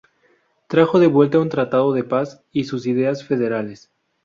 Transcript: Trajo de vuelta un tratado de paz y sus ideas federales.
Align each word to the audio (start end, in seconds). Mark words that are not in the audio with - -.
Trajo 0.67 0.97
de 0.99 1.05
vuelta 1.05 1.37
un 1.37 1.49
tratado 1.49 1.93
de 1.93 2.03
paz 2.03 2.41
y 2.51 2.63
sus 2.63 2.87
ideas 2.87 3.23
federales. 3.23 3.91